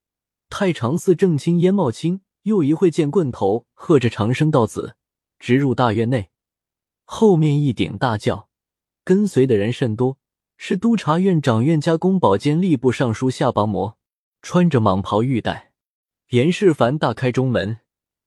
[0.50, 2.20] 太常寺正卿燕茂卿。
[2.42, 4.96] 又一会见棍头，喝着长生道子，
[5.38, 6.28] 直入大院内。
[7.04, 8.50] 后面一顶大轿，
[9.02, 10.18] 跟随的人甚多，
[10.56, 13.98] 是督察院长院加宫保监吏部尚书夏邦模，
[14.42, 15.72] 穿着蟒袍玉带。
[16.30, 17.78] 严世蕃大开中门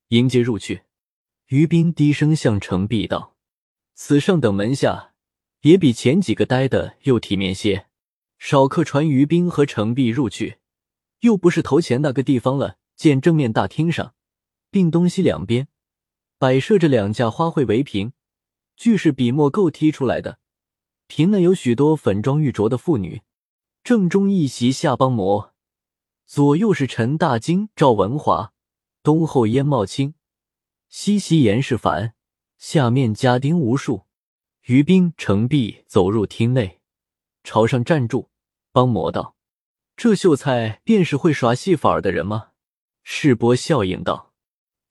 [0.09, 0.83] 迎接入去。
[1.47, 3.35] 于斌低声向程璧道
[3.95, 5.13] ：“此上等门下
[5.61, 7.87] 也比前几个待的又体面些，
[8.37, 10.59] 少客传于斌和程璧入去，
[11.21, 12.77] 又不是头前那个地方了。
[12.95, 14.13] 见正面大厅上，
[14.69, 15.69] 并东西两边
[16.37, 18.11] 摆设着两架花卉围屏，
[18.75, 20.39] 俱是笔墨构剔出来的。
[21.09, 23.23] 亭内有许多粉妆玉琢的妇女。
[23.83, 25.53] 正中一席夏邦摩，
[26.27, 28.53] 左右是陈大京、赵文华，
[29.01, 30.13] 东后燕茂清。”
[30.87, 32.13] 西席严世蕃，
[32.59, 34.05] 下面家丁无数。
[34.65, 36.79] 于兵程璧走入厅内，
[37.43, 38.29] 朝上站住。
[38.71, 39.35] 帮魔道
[39.97, 42.49] ：“这秀才便是会耍戏法的人吗？”
[43.01, 44.31] 世伯笑应道：“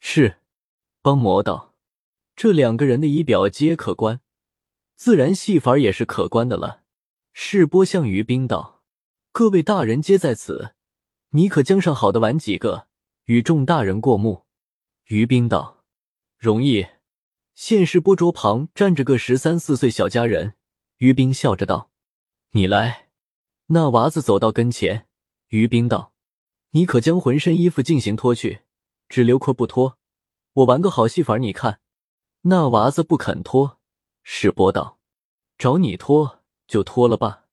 [0.01, 0.39] 是。”
[1.01, 1.77] 帮魔道
[2.35, 4.21] ：“这两个人的仪表皆可观，
[4.99, 6.83] 自然戏法也是可观的了。”
[7.33, 8.83] 世波向于兵道
[9.31, 10.75] ：“各位大人皆在此，
[11.31, 12.89] 你可将上好的玩几个，
[13.27, 14.45] 与众大人过目。”
[15.07, 15.85] 于兵道。
[16.37, 16.85] 容易。
[17.55, 20.55] 现世波桌旁站着个十三四岁小佳人，
[20.97, 21.91] 于冰笑着道
[22.53, 23.09] ：“你来。”
[23.71, 25.07] 那娃子走到跟前，
[25.49, 26.13] 于冰道
[26.71, 28.63] ：“你可将浑身衣服进行脱去，
[29.09, 29.99] 只留裤不脱。
[30.55, 31.81] 我玩个好戏法，你看。”
[32.43, 33.78] 那娃子不肯脱，
[34.31, 34.99] 世伯道
[35.57, 37.47] ：“找你脱就脱了吧。”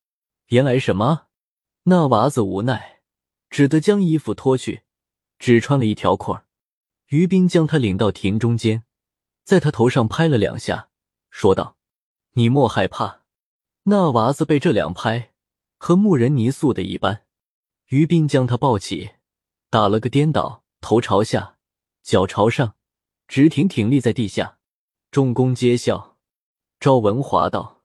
[0.52, 1.28] 言来什么？
[1.84, 3.00] 那娃子无奈，
[3.50, 4.84] 只得将衣服脱去，
[5.40, 6.46] 只穿了一条裤儿。
[7.08, 8.84] 于斌将他领到亭中间，
[9.46, 10.90] 在他头上拍了两下，
[11.30, 11.78] 说道
[12.36, 13.22] ：“你莫害怕。”
[13.84, 15.32] 那娃子被这两拍，
[15.78, 17.24] 和木人泥塑的一般。
[17.88, 19.12] 于斌将他抱起，
[19.70, 21.56] 打了个颠倒，头朝下，
[22.04, 22.76] 脚朝上，
[23.30, 24.58] 直挺挺立在地下。
[25.10, 26.15] 众公皆笑。
[26.86, 27.82] 赵文华道：“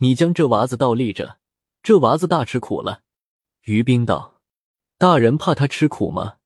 [0.00, 1.36] 你将这娃子倒立着，
[1.82, 3.02] 这娃子大吃苦了。”
[3.68, 4.40] 于斌道
[4.96, 6.36] ：“大人怕他吃苦吗？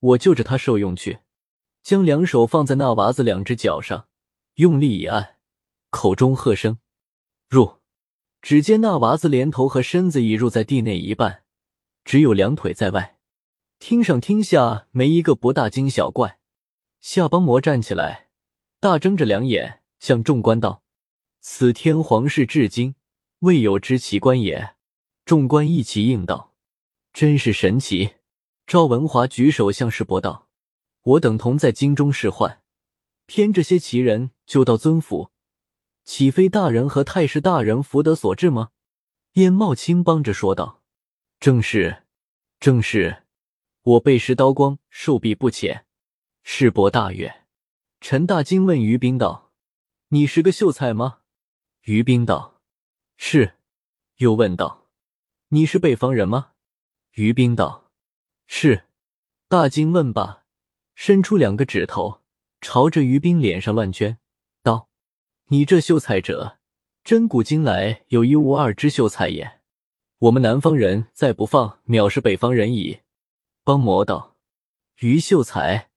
[0.00, 1.20] 我就着他受用去。”
[1.82, 4.06] 将两手放在那娃子两只脚上，
[4.56, 5.38] 用力一按，
[5.88, 6.78] 口中喝声
[7.48, 7.78] “入”。
[8.42, 11.44] 只见那娃子连头和身子已入在地内一半，
[12.04, 13.18] 只有两腿在外。
[13.78, 16.38] 听上听下没一个不大惊小怪。
[17.00, 18.28] 夏邦魔站起来，
[18.78, 20.82] 大睁着两眼，向众官道
[21.40, 22.94] ：“此天皇室至今
[23.40, 24.76] 未有之奇观也。”
[25.24, 26.54] 众官一齐应道
[27.12, 28.14] ：“真是神奇。”
[28.66, 30.48] 赵文华举手向世伯道。
[31.02, 32.58] 我等同在京中仕宦，
[33.26, 35.30] 偏这些奇人就到尊府，
[36.04, 38.70] 岂非大人和太师大人福德所致吗？
[39.34, 40.82] 燕茂清帮着说道
[41.40, 42.02] ：“正是，
[42.58, 43.22] 正是。
[43.82, 45.86] 我背时刀光，受弊不浅。”
[46.44, 47.44] 世伯大悦。
[48.00, 49.52] 陈大惊问于冰道
[50.08, 51.19] ：“你是个秀才吗？”
[51.82, 52.60] 于冰道
[53.16, 53.54] ：“是。”
[54.18, 54.86] 又问道
[55.48, 56.52] ：“你是北方人吗？”
[57.16, 57.90] 于冰道
[58.46, 58.84] ：“是。”
[59.48, 60.44] 大惊问罢。
[60.94, 62.20] 伸出两个指头，
[62.60, 64.18] 朝着于冰脸上乱圈，
[64.62, 64.90] 道
[65.48, 66.58] ：“你这秀才者，
[67.02, 69.60] 真古今来有一无二之秀才也。
[70.18, 73.00] 我们南方人再不放，藐视北方人矣。”
[73.64, 74.36] 帮魔道
[75.00, 75.88] ：“于秀才，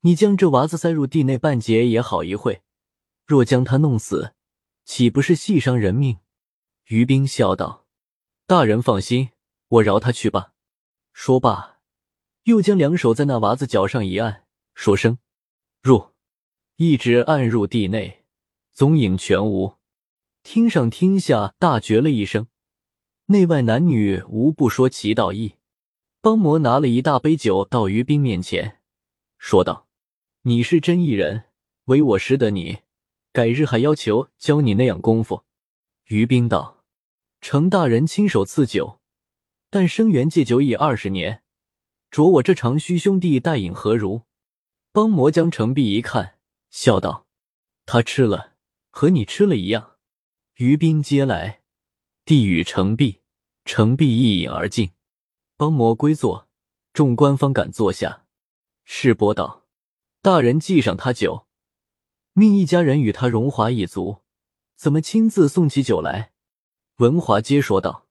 [0.00, 2.62] 你将这娃子塞入地内半截也好一会，
[3.26, 4.32] 若将他弄死，
[4.88, 6.16] 岂不是戏伤人命？”
[6.88, 7.86] 于冰笑道
[8.48, 9.28] ：“大人放心，
[9.68, 10.54] 我饶他去吧。”
[11.12, 11.80] 说罢。
[12.44, 15.18] 又将两手在那娃子脚上一按，说声
[15.82, 16.12] “入”，
[16.76, 18.24] 一直按入地内，
[18.72, 19.74] 踪影全无。
[20.42, 22.46] 厅上厅下大绝了一声，
[23.26, 25.56] 内外男女无不说其道义。
[26.22, 28.80] 帮魔拿了一大杯酒到于冰面前，
[29.36, 29.86] 说道
[30.42, 31.44] ：“你是真义人，
[31.84, 32.78] 唯我识得你，
[33.38, 35.44] 改日还要求教你那样功夫。”
[36.10, 36.82] 于冰道
[37.40, 38.98] ：“程大人亲手赐酒，
[39.70, 41.44] 但生缘戒酒已二十年。”
[42.10, 44.22] 着我这长须兄弟待饮何如？
[44.90, 47.28] 帮魔将程璧一看，笑道
[47.86, 48.54] ：“他吃了，
[48.90, 49.98] 和你吃了一样。”
[50.56, 51.60] 于兵接来，
[52.24, 53.20] 递与程璧，
[53.64, 54.90] 程璧一饮而尽。
[55.56, 56.48] 帮魔归坐，
[56.92, 58.24] 众官方敢坐下。
[58.84, 59.66] 世伯道
[60.22, 61.46] ：“大人祭上他酒，
[62.38, 64.18] 命一家人与他荣华一族，
[64.76, 66.32] 怎么亲自送起酒来？”
[66.98, 68.06] 文华皆说道：“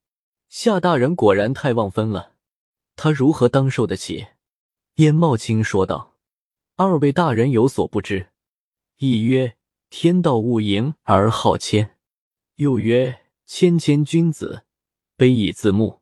[0.50, 2.34] 夏大人果然太忘分了。”
[2.96, 4.28] 他如何当受得起？
[4.96, 6.16] 燕茂青说道
[6.78, 8.30] ：“二位大人有所不知，
[8.98, 9.56] 一曰
[9.90, 11.98] 天道勿盈而好谦，
[12.56, 14.63] 又曰谦谦君子，
[15.16, 16.02] 卑以自牧。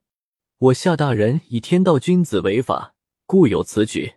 [0.57, 4.13] 我夏大人以天道君子为法，故有此举。”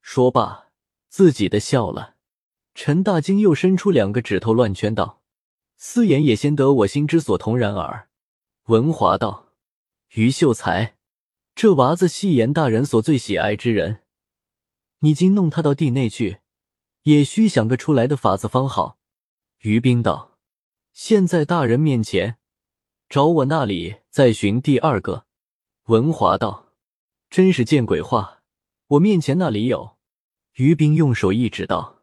[0.00, 0.68] 说罢，
[1.08, 2.11] 自己的笑了。
[2.74, 5.22] 陈大惊又伸出两个指头乱圈道
[5.76, 8.08] ：“四眼也先得我心之所同然耳。”
[8.68, 9.52] 文华道
[10.14, 10.96] ：“于秀才，
[11.54, 14.02] 这娃子系严大人所最喜爱之人，
[15.00, 16.38] 你竟弄他到地内去，
[17.02, 18.98] 也需想个出来的法子方好。”
[19.60, 20.38] 于冰道
[20.92, 22.38] ：“现在大人面前，
[23.08, 25.26] 找我那里再寻第二个。”
[25.86, 26.72] 文华道
[27.28, 28.42] ：“真是见鬼话！
[28.86, 29.96] 我面前那里有？”
[30.56, 32.01] 于冰用手一指道。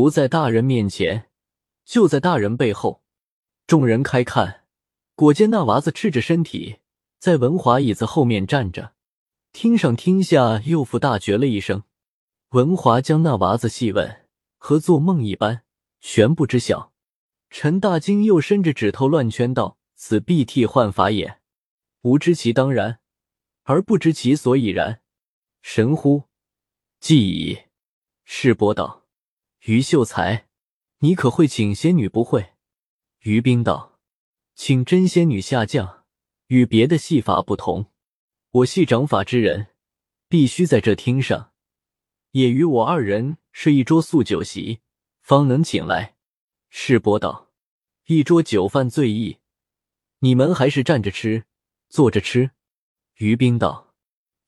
[0.00, 1.28] 不在大人面前，
[1.84, 3.02] 就在大人背后。
[3.66, 4.64] 众人开看，
[5.16, 6.76] 果见那娃子赤着身体，
[7.18, 8.92] 在文华椅子后面站着。
[9.50, 11.82] 听上听下，又复大绝了一声。
[12.50, 14.24] 文华将那娃子细问，
[14.56, 15.64] 和做梦一般，
[15.98, 16.92] 全不知晓。
[17.50, 21.40] 陈大惊又伸着指头乱圈道：“此必替换法也，
[22.02, 23.00] 吾知其当然，
[23.64, 25.00] 而不知其所以然。
[25.60, 26.22] 神乎！
[27.00, 27.58] 既矣。”
[28.22, 29.07] 世伯道。
[29.68, 30.46] 于秀才，
[31.00, 32.08] 你可会请仙女？
[32.08, 32.54] 不会。
[33.18, 34.00] 于冰道
[34.56, 36.06] ：“请真仙女下降，
[36.46, 37.92] 与别的戏法不同。
[38.50, 39.66] 我系掌法之人，
[40.26, 41.52] 必须在这厅上，
[42.30, 44.80] 也与我二人是一桌素酒席，
[45.20, 46.16] 方能请来。”
[46.70, 47.50] 世伯道
[48.08, 49.36] ：“一桌酒饭醉意，
[50.20, 51.44] 你们还是站着吃，
[51.90, 52.52] 坐着吃。”
[53.20, 53.94] 于冰道：“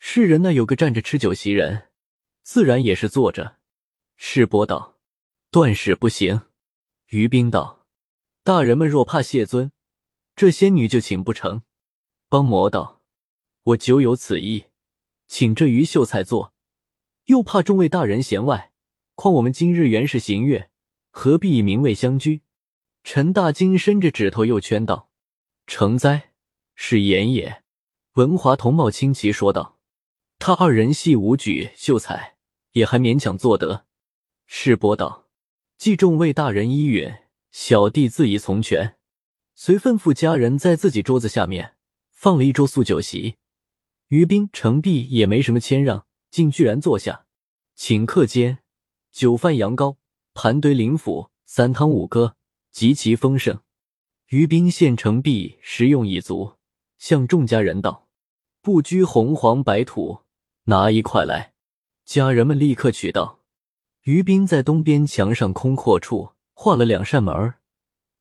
[0.01, 1.89] 世人那有个站着吃酒席人，
[2.43, 3.59] 自然也是坐着。”
[4.17, 4.97] 世伯道。
[5.51, 6.43] 断使不行。
[7.09, 7.87] 于冰道
[8.45, 9.73] ：“大人们若怕谢尊，
[10.37, 11.63] 这仙女就请不成。”
[12.31, 13.03] 帮魔道
[13.65, 14.67] ：“我久有此意，
[15.27, 16.55] 请这于秀才做，
[17.25, 18.73] 又怕众位大人嫌外。
[19.17, 20.71] 况我们今日原是行月，
[21.11, 22.43] 何必以名位相居？”
[23.03, 25.11] 陈大惊伸着指头又圈道
[25.67, 26.33] ：“成哉，
[26.77, 27.65] 是言也。”
[28.15, 29.81] 文华同茂清奇说道
[30.39, 32.37] ：“他二人系武举秀才，
[32.73, 33.87] 也还勉强做得。”
[34.47, 35.20] 世伯道。
[35.81, 37.11] 既众位大人依允，
[37.53, 38.97] 小弟自宜从权。
[39.55, 41.77] 遂吩咐家人在自己桌子下面
[42.11, 43.37] 放了一桌素酒席。
[44.09, 47.25] 于冰、程璧也没什么谦让，竟居然坐下。
[47.79, 48.59] 顷刻间，
[49.11, 49.97] 酒饭羊羔，
[50.35, 52.37] 盘堆灵府，三汤五歌，
[52.71, 53.59] 极其丰盛。
[54.29, 56.57] 于冰见程璧食用已足，
[56.99, 58.07] 向众家人道
[58.61, 60.19] ：“不拘红黄白土，
[60.65, 61.55] 拿一块来。”
[62.05, 63.40] 家人们立刻取道。
[64.05, 67.55] 于斌在东边墙上空阔处画了两扇门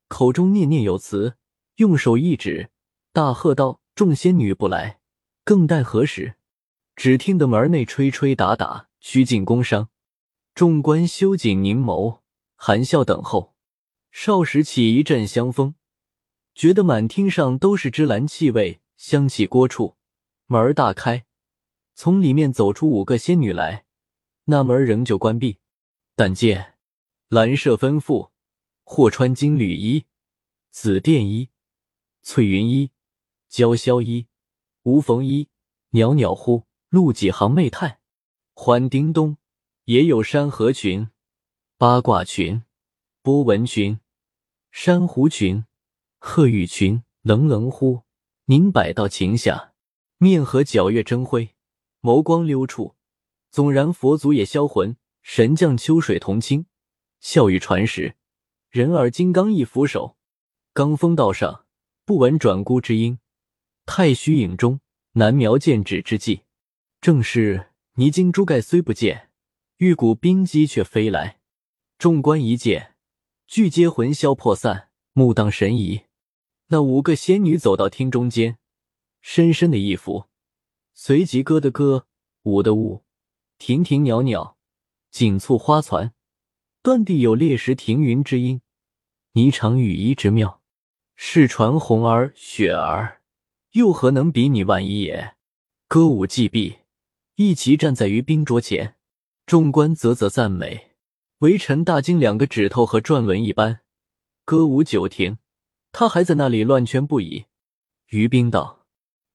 [0.08, 1.36] 口中念念有词，
[1.76, 2.70] 用手一指，
[3.12, 5.00] 大喝道：“众仙女不来，
[5.42, 6.34] 更待何时？”
[6.96, 9.88] 只听得门内吹吹打打，虚进宫商。
[10.54, 12.18] 众官修紧凝眸，
[12.56, 13.54] 含笑等候。
[14.10, 15.76] 少时起一阵香风，
[16.54, 19.96] 觉得满厅上都是芝兰气味，香气聒处。
[20.46, 21.24] 门大开，
[21.94, 23.84] 从里面走出五个仙女来，
[24.46, 25.58] 那门仍旧关闭。
[26.22, 26.74] 但见
[27.28, 28.28] 蓝麝吩咐，
[28.84, 30.04] 或穿金缕衣、
[30.70, 31.48] 紫钿衣、
[32.20, 32.90] 翠云衣、
[33.48, 34.26] 娇绡衣、
[34.82, 35.48] 无缝衣，
[35.92, 38.00] 袅袅乎，露几行媚态。
[38.52, 39.38] 欢叮咚，
[39.84, 41.08] 也有山河裙、
[41.78, 42.64] 八卦裙、
[43.22, 43.98] 波纹裙、
[44.70, 45.64] 珊瑚裙、
[46.18, 48.02] 鹤羽裙，冷冷乎，
[48.44, 49.72] 凝摆到琴下，
[50.18, 51.54] 面和皎月争辉，
[52.02, 52.94] 眸光溜处，
[53.50, 54.94] 纵然佛祖也销魂。
[55.22, 56.66] 神将秋水同清，
[57.20, 58.16] 笑语传时，
[58.70, 60.16] 人耳金刚一扶手，
[60.74, 61.66] 罡风道上
[62.04, 63.18] 不闻转孤之音，
[63.86, 64.80] 太虚影中
[65.12, 66.42] 难描剑指之际。
[67.00, 69.30] 正是泥金珠盖虽不见，
[69.78, 71.40] 玉骨冰肌却飞来。
[71.98, 72.94] 众官一见，
[73.46, 76.04] 俱皆魂消魄散，目当神移。
[76.68, 78.58] 那五个仙女走到厅中间，
[79.20, 80.26] 深深的一伏，
[80.94, 82.06] 随即歌的歌，
[82.44, 83.04] 舞的舞，
[83.58, 84.56] 亭亭袅袅。
[85.10, 86.12] 锦簇花攒，
[86.82, 88.60] 断地有裂石停云之音；
[89.34, 90.62] 霓裳羽衣之妙，
[91.16, 93.20] 世传红儿雪儿，
[93.72, 95.34] 又何能比拟万一也？
[95.88, 96.78] 歌舞既毕，
[97.34, 98.94] 一齐站在于冰桌前，
[99.46, 100.92] 众官啧啧赞美，
[101.38, 103.80] 微臣大惊两个指头和转轮一般。
[104.44, 105.38] 歌舞久停，
[105.90, 107.46] 他还在那里乱圈不已。
[108.10, 108.86] 于冰道：“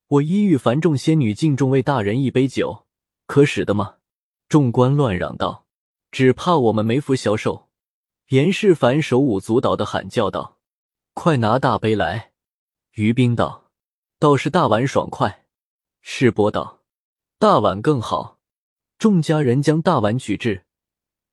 [0.08, 2.86] 我一欲凡众仙女敬众位大人一杯酒，
[3.28, 3.98] 可使得吗？”
[4.48, 5.65] 众官乱嚷道。
[6.16, 7.68] 只怕我们没福消受。
[8.30, 10.60] 严世蕃手舞足蹈的喊叫道
[11.14, 12.32] ：“快拿大杯来！”
[12.96, 13.70] 于冰道
[14.18, 15.46] ：“倒是大碗爽快。”
[16.00, 16.84] 世伯道
[17.38, 18.40] ：“大碗更好。”
[18.98, 20.64] 众家人将大碗取至，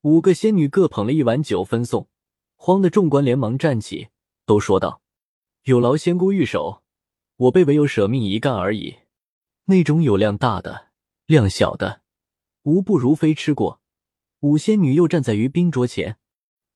[0.01, 2.09] 五个仙女各捧了一碗酒分送。
[2.57, 4.09] 慌的众官连忙站起，
[4.45, 5.01] 都说道
[5.63, 6.83] ：“有劳仙姑御手，
[7.37, 8.97] 我辈唯有舍命一干而已。
[9.67, 10.89] 那种有量大的、
[11.27, 12.01] 量小的，
[12.63, 13.79] 无不如非吃过。”
[14.43, 16.17] 五仙女又站在于冰桌前，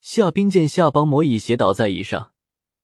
[0.00, 2.30] 夏冰见夏邦魔已斜倒在椅上，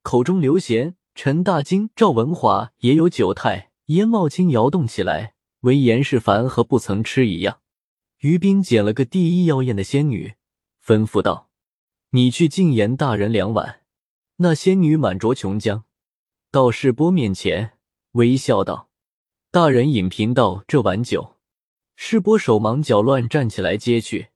[0.03, 0.95] 口中流涎。
[1.14, 7.61] 陈大金、赵文华也有酒态，烟冒青摇动起来，唯严世蕃和不曾吃一样。
[8.20, 10.35] 于冰捡了个第一妖艳的仙女，
[10.83, 11.51] 吩咐道
[12.11, 13.83] ：“你去敬严大人两碗。”
[14.39, 15.83] 那仙女满酌琼浆，
[16.51, 17.72] 到世波面前
[18.12, 18.89] 微笑道
[19.53, 21.37] ：“大人饮贫道这碗酒。”
[21.95, 24.28] 世波手忙脚乱站起来接去，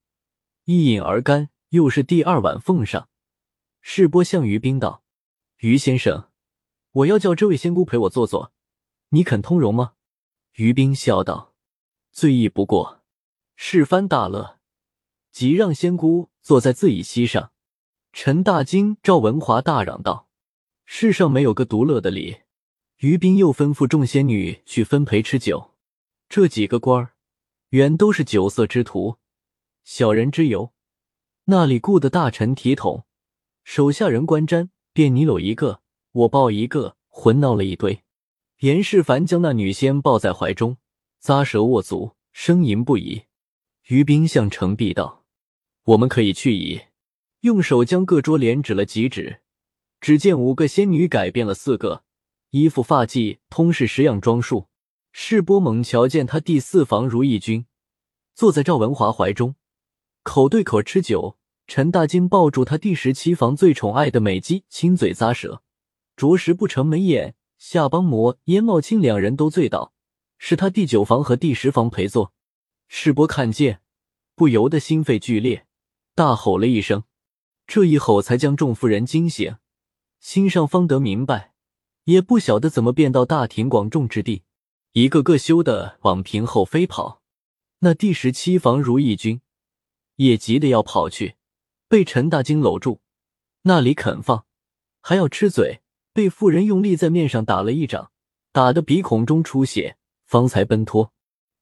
[0.67, 1.49] 一饮而干。
[1.71, 3.09] 又是第二碗奉上。
[3.81, 5.03] 世波向于冰道
[5.59, 6.31] ：“于先生。”
[6.93, 8.53] 我要叫这位仙姑陪我坐坐，
[9.09, 9.95] 你肯通融吗？
[10.55, 11.55] 于冰笑道
[12.13, 13.03] ：“醉意不过。”
[13.57, 14.61] 世蕃大乐，
[15.33, 17.51] 即让仙姑坐在自己膝上。
[18.13, 20.31] 陈大惊、赵文华大嚷道
[20.87, 22.43] ：“世上没有个独乐的理！”
[22.99, 25.75] 于冰又吩咐众仙女去分陪吃酒。
[26.29, 27.15] 这几个官儿
[27.71, 29.19] 原都是酒色之徒，
[29.87, 30.73] 小人之尤。
[31.45, 33.07] 那里雇的大臣体统，
[33.63, 35.81] 手下人观瞻，便你搂一个。
[36.11, 38.03] 我抱一个，混闹了一堆。
[38.59, 40.79] 严世蕃将那女仙抱在怀中，
[41.23, 43.27] 咂舌握足，呻吟不已。
[43.85, 45.25] 于冰向程璧道
[45.85, 46.81] ：“我们可以去矣。”
[47.43, 49.41] 用手将各桌连指了几指，
[50.01, 52.03] 只见五个仙女改变了四个，
[52.51, 54.67] 衣服发髻通是十样装束。
[55.13, 57.67] 世波猛瞧见他第四房如意君
[58.35, 59.55] 坐在赵文华怀中，
[60.27, 61.39] 口对口吃酒。
[61.69, 65.63] 陈大金抱住他第十七房最宠爱的美姬，亲嘴咂舌。
[66.17, 69.93] 着实不成眉眼，夏邦魔、燕茂清两人都醉倒，
[70.37, 72.33] 是他第九房和第十房陪坐。
[72.89, 73.81] 世伯看见，
[74.35, 75.67] 不由得心肺剧烈，
[76.15, 77.05] 大吼了一声。
[77.67, 79.57] 这一吼才将众妇人惊醒，
[80.19, 81.53] 心上方得明白，
[82.05, 84.43] 也不晓得怎么变到大庭广众之地，
[84.93, 87.23] 一个个羞得往屏后飞跑。
[87.81, 89.41] 那第十七房如意君
[90.17, 91.37] 也急得要跑去，
[91.89, 93.01] 被陈大惊搂住，
[93.63, 94.45] 那里肯放，
[95.01, 95.81] 还要吃嘴。
[96.13, 98.11] 被妇人用力在面上打了一掌，
[98.51, 101.13] 打得鼻孔中出血，方才奔脱。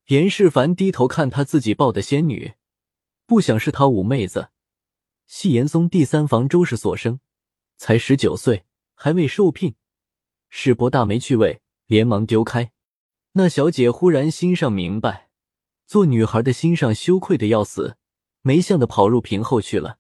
[0.07, 2.55] 严世蕃低头看他自己抱的仙女，
[3.27, 4.51] 不想是他五妹子，
[5.27, 7.19] 系严嵩第三房周氏所生，
[7.77, 9.75] 才十九岁，还未受聘。
[10.49, 12.71] 世伯大没趣味，连忙丢开。
[13.33, 15.31] 那小姐忽然心上明白，
[15.85, 17.97] 做女孩的心上羞愧的要死，
[18.47, 19.99] 没相的跑入屏后去了。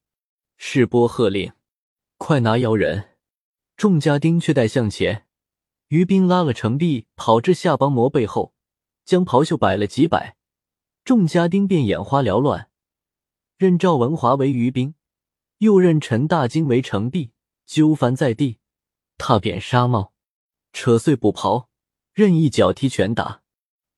[0.59, 1.55] 世波喝令
[2.19, 3.17] ：“快拿妖人！”
[3.75, 5.27] 众家丁却待向前，
[5.89, 8.53] 于兵拉了程璧跑至夏邦魔背后，
[9.07, 10.37] 将袍袖摆了几摆，
[11.05, 12.71] 众家丁便眼花缭乱，
[13.57, 14.95] 任赵文华为于兵，
[15.59, 17.33] 又任陈大金为程璧，
[17.65, 18.59] 揪翻在地，
[19.17, 20.13] 踏扁纱帽，
[20.75, 21.71] 扯碎布袍，
[22.13, 23.41] 任意脚踢拳打。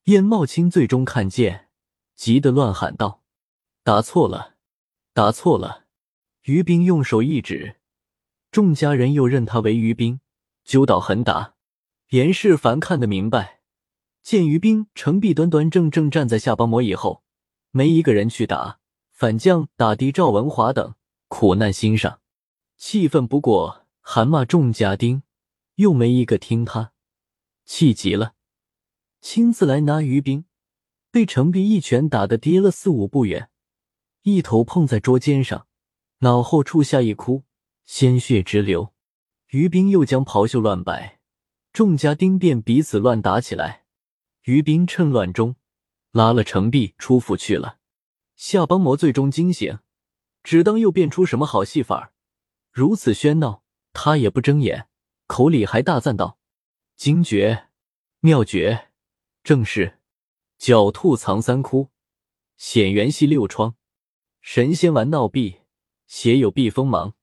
[0.05, 1.68] 燕茂清最终看见，
[2.14, 3.24] 急得乱喊道
[3.87, 4.57] ：“打错了，
[5.12, 5.84] 打错了！”
[6.43, 7.76] 于冰用手一指。
[8.51, 10.18] 众家人又认他为于冰，
[10.64, 11.55] 揪倒狠打。
[12.09, 13.61] 严世蕃看得明白，
[14.24, 17.22] 见于冰、程璧端端正正站在下邦魔以后，
[17.70, 18.80] 没一个人去打，
[19.12, 20.97] 反将打的赵文华等
[21.28, 22.18] 苦难心上，
[22.76, 25.22] 气愤不过，喊骂众家丁，
[25.76, 26.91] 又没一个听他，
[27.64, 28.34] 气急了，
[29.20, 30.45] 亲自来拿于冰，
[31.12, 33.49] 被程璧一拳打得跌了四五步远，
[34.29, 35.68] 一头碰在桌肩上，
[36.18, 37.45] 脑后处下一哭。
[37.85, 38.93] 鲜血直流，
[39.51, 41.20] 于冰又将袍袖乱摆，
[41.72, 43.85] 众家丁便彼此乱打起来。
[44.43, 45.55] 于冰趁乱中
[46.11, 47.79] 拉了程璧出府去了。
[48.35, 49.79] 夏邦魔最终惊醒，
[50.43, 52.12] 只当又变出什么好戏法
[52.72, 53.62] 如此喧闹，
[53.93, 54.89] 他也不睁眼，
[55.29, 56.41] 口里还大赞道
[56.99, 57.68] ：“惊绝，
[58.18, 58.89] 妙绝，
[59.45, 60.01] 正是
[60.59, 61.91] 狡兔藏三窟，
[62.57, 63.77] 险缘系六窗。
[64.49, 65.57] 神仙玩闹闭，
[66.07, 67.14] 邪有避锋芒。”